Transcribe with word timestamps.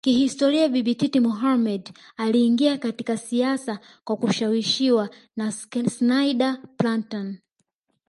Kihistoria 0.05 0.69
Bibi 0.69 0.95
Titi 0.95 1.19
Mohammed 1.19 1.91
aliingia 2.17 2.77
katika 2.77 3.17
siasa 3.17 3.79
kwa 4.03 4.17
kushawishiwa 4.17 5.09
na 5.35 5.51
Schneider 5.51 6.59
Plantan 6.77 7.37